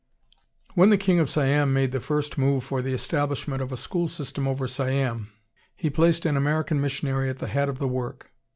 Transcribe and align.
When 0.73 0.89
the 0.89 0.97
King 0.97 1.19
of 1.19 1.29
Siam 1.29 1.73
made 1.73 1.91
the 1.91 1.99
first 1.99 2.35
move 2.35 2.63
for 2.63 2.81
the 2.81 2.91
establishment 2.95 3.61
of 3.61 3.71
a 3.71 3.77
school 3.77 4.07
system 4.07 4.47
over 4.47 4.67
Siam, 4.67 5.31
he 5.75 5.91
placed 5.91 6.25
an 6.25 6.35
American 6.35 6.81
missionary 6.81 7.29
at 7.29 7.37
the 7.37 7.45
head 7.45 7.69
of 7.69 7.77
the 7.77 7.87
work. 7.87 8.31